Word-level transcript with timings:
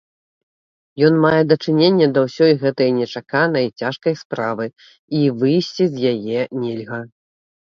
Ён 1.09 1.13
мае 1.25 1.41
дачыненне 1.51 2.07
да 2.15 2.23
ўсёй 2.27 2.53
гэтай 2.63 2.89
нечаканай, 3.01 3.69
цяжкай 3.83 4.17
справы, 4.23 4.65
і 5.19 5.23
выйсці 5.45 5.85
з 5.93 6.17
яе 6.17 6.41
нельга. 6.65 6.99